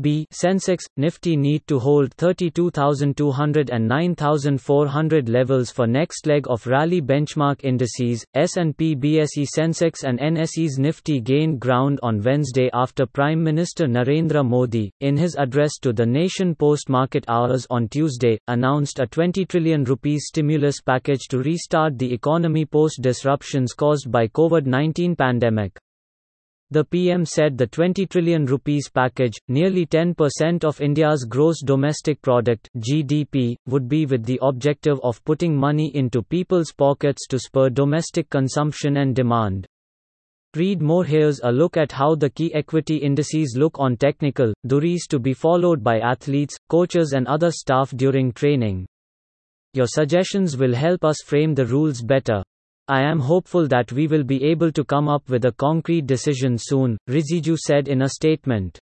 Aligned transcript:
B 0.00 0.26
Sensex 0.32 0.84
Nifty 0.96 1.36
need 1.36 1.66
to 1.66 1.78
hold 1.78 2.14
32200 2.16 3.70
and 3.70 3.86
9400 3.86 5.28
levels 5.28 5.70
for 5.70 5.86
next 5.86 6.26
leg 6.26 6.46
of 6.48 6.66
rally 6.66 7.02
benchmark 7.02 7.64
indices 7.64 8.24
S&P 8.34 8.96
BSE 8.96 9.46
Sensex 9.56 10.04
and 10.04 10.18
NSE's 10.18 10.78
Nifty 10.78 11.20
gained 11.20 11.60
ground 11.60 12.00
on 12.02 12.22
Wednesday 12.22 12.70
after 12.72 13.04
Prime 13.04 13.42
Minister 13.42 13.86
Narendra 13.86 14.46
Modi 14.46 14.90
in 15.00 15.16
his 15.16 15.36
address 15.36 15.78
to 15.82 15.92
the 15.92 16.06
nation 16.06 16.54
post 16.54 16.88
market 16.88 17.24
hours 17.28 17.66
on 17.68 17.88
Tuesday 17.88 18.38
announced 18.48 18.98
a 18.98 19.06
20 19.06 19.44
trillion 19.44 19.84
rupees 19.84 20.26
stimulus 20.28 20.80
package 20.80 21.28
to 21.28 21.38
restart 21.38 21.98
the 21.98 22.12
economy 22.12 22.64
post 22.64 23.00
disruptions 23.02 23.72
caused 23.72 24.10
by 24.10 24.26
COVID-19 24.28 25.18
pandemic 25.18 25.78
the 26.70 26.84
PM 26.84 27.24
said 27.24 27.58
the 27.58 27.66
20 27.66 28.06
trillion 28.06 28.46
rupees 28.46 28.88
package, 28.88 29.36
nearly 29.48 29.84
10% 29.86 30.64
of 30.64 30.80
India's 30.80 31.24
gross 31.28 31.60
domestic 31.62 32.22
product 32.22 32.68
(GDP), 32.78 33.56
would 33.66 33.88
be 33.88 34.06
with 34.06 34.24
the 34.24 34.38
objective 34.42 35.00
of 35.02 35.24
putting 35.24 35.56
money 35.56 35.90
into 35.96 36.22
people's 36.22 36.72
pockets 36.72 37.26
to 37.26 37.38
spur 37.38 37.70
domestic 37.70 38.30
consumption 38.30 38.98
and 38.98 39.16
demand. 39.16 39.66
Read 40.56 40.80
more 40.80 41.04
Here's 41.04 41.40
a 41.44 41.52
look 41.52 41.76
at 41.76 41.92
how 41.92 42.14
the 42.14 42.30
key 42.30 42.52
equity 42.54 42.96
indices 42.96 43.54
look 43.56 43.78
on 43.78 43.96
technical 43.96 44.52
duries 44.66 45.06
to 45.06 45.18
be 45.18 45.32
followed 45.32 45.84
by 45.84 45.98
athletes, 46.00 46.56
coaches 46.68 47.12
and 47.12 47.26
other 47.28 47.50
staff 47.50 47.90
during 47.96 48.32
training. 48.32 48.86
Your 49.74 49.86
suggestions 49.86 50.56
will 50.56 50.74
help 50.74 51.04
us 51.04 51.18
frame 51.24 51.54
the 51.54 51.66
rules 51.66 52.02
better. 52.02 52.42
I 52.90 53.02
am 53.02 53.20
hopeful 53.20 53.68
that 53.68 53.92
we 53.92 54.08
will 54.08 54.24
be 54.24 54.42
able 54.42 54.72
to 54.72 54.82
come 54.82 55.08
up 55.08 55.28
with 55.28 55.44
a 55.44 55.52
concrete 55.52 56.08
decision 56.08 56.58
soon, 56.58 56.98
Rijiju 57.08 57.56
said 57.56 57.86
in 57.86 58.02
a 58.02 58.08
statement. 58.08 58.80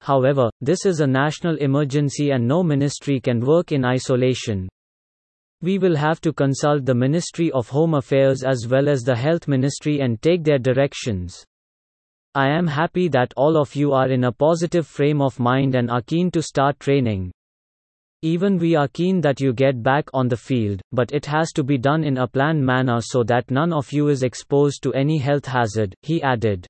However, 0.00 0.50
this 0.60 0.84
is 0.84 0.98
a 0.98 1.06
national 1.06 1.54
emergency 1.58 2.32
and 2.32 2.48
no 2.48 2.64
ministry 2.64 3.20
can 3.20 3.38
work 3.38 3.70
in 3.70 3.84
isolation. 3.84 4.68
We 5.60 5.78
will 5.78 5.94
have 5.94 6.20
to 6.22 6.32
consult 6.32 6.84
the 6.84 6.96
Ministry 6.96 7.52
of 7.52 7.68
Home 7.68 7.94
Affairs 7.94 8.42
as 8.42 8.66
well 8.68 8.88
as 8.88 9.02
the 9.02 9.14
Health 9.14 9.46
Ministry 9.46 10.00
and 10.00 10.20
take 10.20 10.42
their 10.42 10.58
directions. 10.58 11.44
I 12.34 12.48
am 12.48 12.66
happy 12.66 13.06
that 13.10 13.32
all 13.36 13.56
of 13.56 13.76
you 13.76 13.92
are 13.92 14.10
in 14.10 14.24
a 14.24 14.32
positive 14.32 14.88
frame 14.88 15.22
of 15.22 15.38
mind 15.38 15.76
and 15.76 15.92
are 15.92 16.02
keen 16.02 16.32
to 16.32 16.42
start 16.42 16.80
training. 16.80 17.30
Even 18.22 18.56
we 18.56 18.76
are 18.76 18.86
keen 18.86 19.20
that 19.20 19.40
you 19.40 19.52
get 19.52 19.82
back 19.82 20.08
on 20.14 20.28
the 20.28 20.36
field, 20.36 20.80
but 20.92 21.10
it 21.12 21.26
has 21.26 21.50
to 21.52 21.64
be 21.64 21.76
done 21.76 22.04
in 22.04 22.18
a 22.18 22.28
planned 22.28 22.64
manner 22.64 23.00
so 23.00 23.24
that 23.24 23.50
none 23.50 23.72
of 23.72 23.92
you 23.92 24.06
is 24.08 24.22
exposed 24.22 24.82
to 24.84 24.92
any 24.94 25.18
health 25.18 25.46
hazard, 25.46 25.92
he 26.02 26.22
added. 26.22 26.66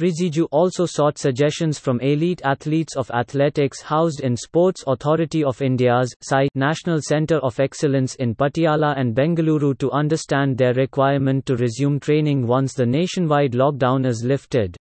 Rijiju 0.00 0.48
also 0.50 0.86
sought 0.86 1.18
suggestions 1.18 1.78
from 1.78 2.00
elite 2.00 2.40
athletes 2.44 2.96
of 2.96 3.08
athletics 3.12 3.80
housed 3.80 4.22
in 4.22 4.36
Sports 4.36 4.82
Authority 4.88 5.44
of 5.44 5.62
India's 5.62 6.12
SAI 6.20 6.48
National 6.56 7.00
Centre 7.00 7.38
of 7.38 7.60
Excellence 7.60 8.16
in 8.16 8.34
Patiala 8.34 8.98
and 8.98 9.14
Bengaluru 9.14 9.78
to 9.78 9.92
understand 9.92 10.58
their 10.58 10.74
requirement 10.74 11.46
to 11.46 11.54
resume 11.54 12.00
training 12.00 12.44
once 12.44 12.74
the 12.74 12.84
nationwide 12.84 13.52
lockdown 13.52 14.04
is 14.04 14.24
lifted. 14.24 14.76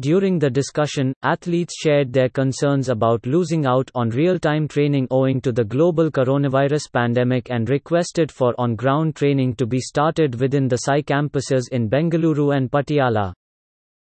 During 0.00 0.38
the 0.38 0.48
discussion, 0.48 1.12
athletes 1.22 1.74
shared 1.78 2.12
their 2.12 2.30
concerns 2.30 2.88
about 2.88 3.26
losing 3.26 3.66
out 3.66 3.90
on 3.94 4.08
real-time 4.08 4.66
training 4.66 5.06
owing 5.10 5.40
to 5.42 5.52
the 5.52 5.64
global 5.64 6.10
coronavirus 6.10 6.90
pandemic 6.92 7.50
and 7.50 7.68
requested 7.68 8.32
for 8.32 8.54
on-ground 8.56 9.16
training 9.16 9.54
to 9.56 9.66
be 9.66 9.80
started 9.80 10.40
within 10.40 10.66
the 10.66 10.78
SAI 10.78 11.02
campuses 11.02 11.68
in 11.70 11.90
Bengaluru 11.90 12.56
and 12.56 12.70
Patiala. 12.70 13.34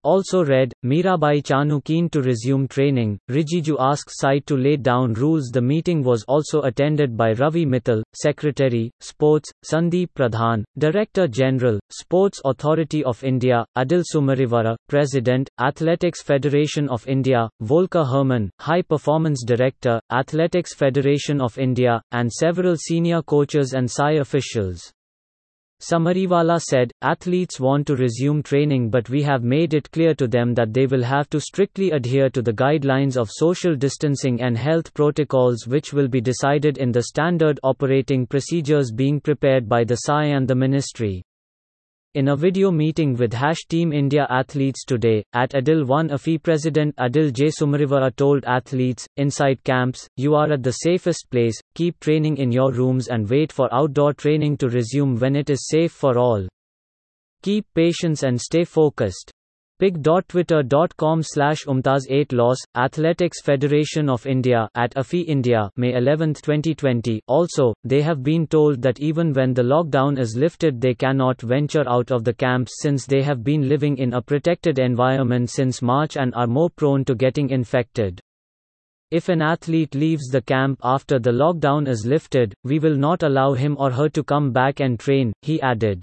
Also 0.05 0.45
read, 0.45 0.73
Mirabai 0.85 1.43
Chanu 1.43 1.83
keen 1.85 2.09
to 2.09 2.21
resume 2.23 2.67
training, 2.67 3.19
Rijiju 3.31 3.77
asks 3.79 4.19
SAI 4.19 4.41
to 4.47 4.57
lay 4.57 4.77
down 4.77 5.13
rules 5.13 5.51
The 5.53 5.61
meeting 5.61 6.03
was 6.03 6.25
also 6.27 6.63
attended 6.63 7.17
by 7.17 7.33
Ravi 7.33 7.65
Mittal, 7.65 8.03
Secretary, 8.13 8.91
Sports, 9.01 9.51
Sandeep 9.65 10.09
Pradhan, 10.17 10.65
Director 10.77 11.29
General, 11.29 11.79
Sports 11.91 12.41
Authority 12.45 13.05
of 13.05 13.23
India, 13.23 13.65
Adil 13.79 14.03
Sumariwalla, 14.03 14.75
President, 14.89 15.49
Athletics 15.61 16.21
Federation 16.21 16.89
of 16.89 17.07
India, 17.07 17.49
Volker 17.61 18.05
Hermann, 18.05 18.51
High 18.59 18.83
Performance 18.83 19.45
Director, 19.47 20.01
Athletics 20.11 20.75
Federation 20.75 21.41
of 21.41 21.59
India, 21.59 22.03
and 22.11 22.33
several 22.33 22.77
senior 22.77 23.23
coaches 23.23 23.73
and 23.73 23.89
SAI 23.91 24.15
officials. 24.15 24.93
Sumariwalla 25.83 26.61
said, 26.61 26.93
athletes 27.03 27.59
want 27.59 27.89
to 27.89 27.97
resume 27.97 28.41
training 28.41 28.89
but 28.89 29.11
we 29.11 29.21
have 29.25 29.43
made 29.43 29.75
it 29.75 29.91
clear 29.91 30.15
to 30.15 30.29
them 30.29 30.55
that 30.55 30.73
they 30.73 30.87
will 30.87 31.03
have 31.03 31.29
to 31.31 31.41
strictly 31.41 31.91
adhere 31.91 32.31
to 32.31 32.41
the 32.41 32.53
guidelines 32.53 33.17
of 33.17 33.29
social 33.29 33.75
distancing 33.75 34.41
and 34.41 34.57
health 34.57 34.95
protocols 34.95 35.67
which 35.67 35.93
will 35.93 36.07
be 36.07 36.21
decided 36.21 36.79
in 36.79 36.93
the 36.93 37.03
standard 37.03 37.59
operating 37.65 38.29
procedures 38.29 38.93
being 38.93 39.19
prepared 39.19 39.69
by 39.69 39.83
the 39.83 39.97
SAI 39.97 40.27
and 40.27 40.47
the 40.47 40.55
ministry. 40.55 41.25
In 42.15 42.29
a 42.29 42.37
video 42.37 42.71
meeting 42.71 43.17
with 43.17 43.33
Hash 43.33 43.65
Team 43.71 43.91
India 43.91 44.27
athletes 44.29 44.85
today, 44.85 45.25
at 45.33 45.53
Adil 45.53 45.87
1 45.87 46.11
AFI 46.11 46.43
President 46.43 46.95
Adil 46.97 47.33
J. 47.33 47.47
Sumariwalla 47.47 48.15
told 48.15 48.45
athletes, 48.45 49.09
inside 49.17 49.65
camps, 49.65 50.07
you 50.19 50.35
are 50.35 50.53
at 50.53 50.63
the 50.63 50.73
safest 50.73 51.31
place, 51.31 51.59
keep 51.75 51.99
training 52.01 52.37
in 52.37 52.53
your 52.53 52.73
rooms 52.73 53.09
and 53.09 53.29
wait 53.29 53.53
for 53.53 53.73
outdoor 53.73 54.13
training 54.13 54.57
to 54.59 54.69
resume 54.69 55.17
when 55.17 55.37
it 55.37 55.51
is 55.51 55.69
safe 55.69 55.93
for 55.93 56.19
all. 56.19 56.49
Keep 57.43 57.67
patience 57.75 58.23
and 58.23 58.41
stay 58.41 58.65
focused. 58.65 59.33
Pic.twitter.com 59.83 61.23
slash 61.25 61.65
Umtaz 61.67 62.03
8 62.09 62.33
Loss, 62.33 62.59
Athletics 62.77 63.43
Federation 63.43 64.09
of 64.09 64.27
India 64.27 64.69
at 64.77 64.95
AFI 64.95 65.25
India, 65.27 65.69
May 65.77 65.95
11, 65.95 66.35
2020. 66.35 67.21
Also, 67.27 67.75
they 67.83 68.01
have 68.01 68.23
been 68.23 68.47
told 68.47 68.81
that 68.81 69.01
even 69.01 69.33
when 69.33 69.53
the 69.53 69.63
lockdown 69.63 70.21
is 70.21 70.37
lifted, 70.37 70.81
they 70.81 70.95
cannot 70.95 71.41
venture 71.41 71.83
out 71.89 72.13
of 72.13 72.23
the 72.23 72.33
camps 72.33 72.75
since 72.81 73.07
they 73.07 73.23
have 73.23 73.43
been 73.43 73.69
living 73.69 73.99
in 73.99 74.13
a 74.13 74.23
protected 74.23 74.79
environment 74.79 75.51
since 75.51 75.83
March 75.83 76.17
and 76.17 76.33
are 76.37 76.47
more 76.47 76.71
prone 76.71 77.05
to 77.05 77.17
getting 77.17 77.51
infected. 77.51 78.21
If 79.13 79.29
an 79.29 79.43
athlete 79.43 79.95
leaves 79.95 80.29
the 80.29 80.41
camp 80.41 80.81
after 80.83 81.19
the 81.19 81.33
lockdown 81.33 81.87
is 81.87 82.07
lifted, 82.07 82.55
we 82.65 82.79
will 82.79 82.97
not 82.97 83.23
allow 83.23 83.53
him 83.53 83.77
or 83.79 83.91
her 83.91 84.09
to 84.09 84.23
come 84.25 84.53
back 84.53 84.81
and 84.81 84.99
train, 84.99 85.35
he 85.43 85.61
added. 85.61 86.03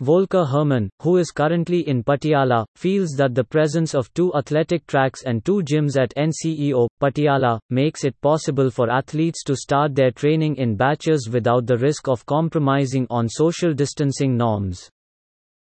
Volker 0.00 0.44
Hermann, 0.44 0.90
who 1.00 1.18
is 1.18 1.30
currently 1.30 1.88
in 1.88 2.02
Patiala, 2.02 2.64
feels 2.74 3.10
that 3.10 3.36
the 3.36 3.44
presence 3.44 3.94
of 3.94 4.12
two 4.14 4.34
athletic 4.34 4.84
tracks 4.88 5.22
and 5.22 5.44
two 5.44 5.62
gyms 5.62 5.96
at 5.96 6.12
NCEO, 6.16 6.88
Patiala, 7.00 7.60
makes 7.70 8.02
it 8.02 8.20
possible 8.20 8.68
for 8.68 8.90
athletes 8.90 9.44
to 9.44 9.54
start 9.54 9.94
their 9.94 10.10
training 10.10 10.56
in 10.56 10.74
batches 10.74 11.28
without 11.32 11.66
the 11.66 11.78
risk 11.78 12.08
of 12.08 12.26
compromising 12.26 13.06
on 13.10 13.28
social 13.28 13.72
distancing 13.72 14.36
norms. 14.36 14.90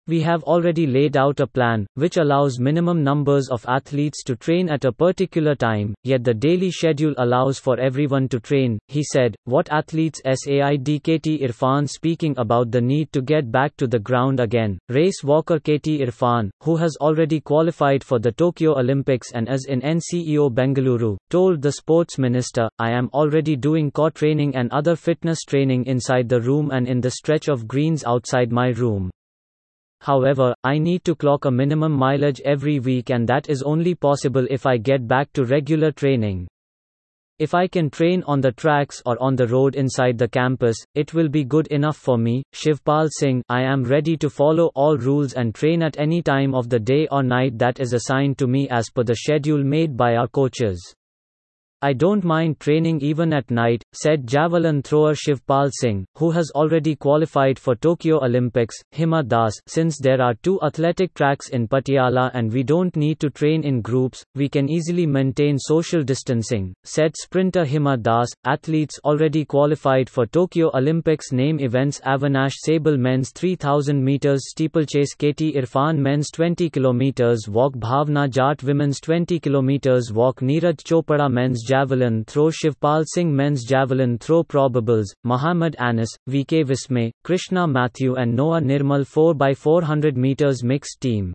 We 0.06 0.20
have 0.20 0.42
already 0.42 0.86
laid 0.86 1.16
out 1.16 1.40
a 1.40 1.46
plan, 1.46 1.86
which 1.94 2.18
allows 2.18 2.58
minimum 2.58 3.02
numbers 3.02 3.48
of 3.48 3.64
athletes 3.66 4.22
to 4.24 4.36
train 4.36 4.68
at 4.68 4.84
a 4.84 4.92
particular 4.92 5.54
time, 5.54 5.94
yet 6.04 6.22
the 6.22 6.34
daily 6.34 6.70
schedule 6.70 7.14
allows 7.16 7.58
for 7.58 7.80
everyone 7.80 8.28
to 8.28 8.38
train, 8.38 8.78
he 8.88 9.02
said. 9.02 9.34
What 9.44 9.72
athletes 9.72 10.20
SAID 10.26 11.00
KT 11.02 11.40
Irfan 11.40 11.88
speaking 11.88 12.34
about 12.36 12.70
the 12.70 12.82
need 12.82 13.12
to 13.14 13.22
get 13.22 13.50
back 13.50 13.78
to 13.78 13.86
the 13.86 13.98
ground 13.98 14.40
again. 14.40 14.78
Race 14.90 15.24
walker 15.24 15.58
KT 15.58 16.04
Irfan, 16.04 16.50
who 16.62 16.76
has 16.76 16.98
already 17.00 17.40
qualified 17.40 18.04
for 18.04 18.18
the 18.18 18.32
Tokyo 18.32 18.78
Olympics 18.78 19.32
and 19.32 19.48
is 19.48 19.64
in 19.64 19.80
NCEO 19.80 20.52
Bengaluru, 20.52 21.16
told 21.30 21.62
the 21.62 21.72
sports 21.72 22.18
minister, 22.18 22.68
I 22.78 22.90
am 22.90 23.08
already 23.14 23.56
doing 23.56 23.90
core 23.90 24.10
training 24.10 24.54
and 24.54 24.70
other 24.70 24.96
fitness 24.96 25.44
training 25.44 25.86
inside 25.86 26.28
the 26.28 26.42
room 26.42 26.70
and 26.72 26.86
in 26.86 27.00
the 27.00 27.12
stretch 27.12 27.48
of 27.48 27.66
greens 27.66 28.04
outside 28.04 28.52
my 28.52 28.68
room. 28.68 29.10
However, 30.04 30.54
I 30.62 30.76
need 30.76 31.02
to 31.06 31.14
clock 31.14 31.46
a 31.46 31.50
minimum 31.50 31.92
mileage 31.92 32.42
every 32.44 32.78
week 32.78 33.08
and 33.08 33.26
that 33.28 33.48
is 33.48 33.62
only 33.62 33.94
possible 33.94 34.46
if 34.50 34.66
I 34.66 34.76
get 34.76 35.08
back 35.08 35.32
to 35.32 35.46
regular 35.46 35.92
training. 35.92 36.46
If 37.38 37.54
I 37.54 37.66
can 37.66 37.88
train 37.88 38.22
on 38.26 38.42
the 38.42 38.52
tracks 38.52 39.02
or 39.06 39.16
on 39.20 39.34
the 39.34 39.46
road 39.46 39.76
inside 39.76 40.18
the 40.18 40.28
campus, 40.28 40.76
it 40.94 41.14
will 41.14 41.30
be 41.30 41.42
good 41.42 41.68
enough 41.68 41.96
for 41.96 42.18
me. 42.18 42.42
Shivpal 42.52 43.08
Singh, 43.10 43.42
I 43.48 43.62
am 43.62 43.82
ready 43.82 44.18
to 44.18 44.28
follow 44.28 44.70
all 44.74 44.98
rules 44.98 45.32
and 45.32 45.54
train 45.54 45.82
at 45.82 45.98
any 45.98 46.20
time 46.20 46.54
of 46.54 46.68
the 46.68 46.78
day 46.78 47.08
or 47.10 47.22
night 47.22 47.58
that 47.58 47.80
is 47.80 47.94
assigned 47.94 48.36
to 48.38 48.46
me 48.46 48.68
as 48.68 48.90
per 48.90 49.04
the 49.04 49.16
schedule 49.16 49.64
made 49.64 49.96
by 49.96 50.16
our 50.16 50.28
coaches. 50.28 50.94
I 51.80 51.92
don't 51.92 52.24
mind 52.24 52.60
training 52.60 53.02
even 53.02 53.34
at 53.34 53.50
night, 53.50 53.83
said 53.94 54.26
javelin 54.26 54.82
thrower 54.82 55.14
Shivpal 55.14 55.70
Singh, 55.72 56.06
who 56.16 56.30
has 56.30 56.50
already 56.54 56.94
qualified 56.94 57.58
for 57.58 57.74
Tokyo 57.74 58.24
Olympics. 58.24 58.76
Hima 58.92 59.26
Das, 59.26 59.54
since 59.66 59.98
there 59.98 60.22
are 60.22 60.34
two 60.34 60.60
athletic 60.62 61.14
tracks 61.14 61.48
in 61.50 61.68
Patiala 61.68 62.30
and 62.34 62.52
we 62.52 62.62
don't 62.62 62.94
need 62.96 63.20
to 63.20 63.30
train 63.30 63.64
in 63.64 63.80
groups, 63.80 64.24
we 64.34 64.48
can 64.48 64.70
easily 64.70 65.06
maintain 65.06 65.58
social 65.58 66.02
distancing, 66.02 66.74
said 66.84 67.16
sprinter 67.16 67.64
Hima 67.64 68.00
Das. 68.00 68.28
Athletes 68.44 68.98
already 69.04 69.44
qualified 69.44 70.08
for 70.08 70.26
Tokyo 70.26 70.70
Olympics 70.74 71.32
name 71.32 71.58
events 71.60 72.00
Avinash 72.06 72.54
Sehgal 72.66 72.98
men's 72.98 73.30
3000 73.32 74.02
meters 74.02 74.50
steeplechase 74.50 75.14
KT 75.14 75.54
Irfan 75.60 75.98
men's 75.98 76.30
20 76.30 76.70
kilometers 76.70 77.48
walk 77.48 77.74
Bhavna 77.74 78.28
Jat 78.30 78.62
women's 78.62 79.00
20 79.00 79.38
kilometers 79.40 80.12
walk 80.12 80.40
Neeraj 80.40 80.82
Chopra 80.82 81.30
men's 81.30 81.62
javelin 81.62 82.24
throw 82.24 82.50
Shivpal 82.50 83.04
Singh 83.06 83.34
men's 83.34 83.64
javelin 83.84 84.18
throw 84.18 84.42
probables, 84.42 85.08
Muhammad 85.24 85.76
Anas, 85.78 86.08
VK 86.30 86.64
Vismay, 86.64 87.12
Krishna 87.22 87.66
Mathew 87.66 88.14
and 88.14 88.34
Noah 88.34 88.62
Nirmal 88.62 89.04
4x400 89.04 90.16
meters 90.16 90.64
mixed 90.64 91.02
team. 91.02 91.34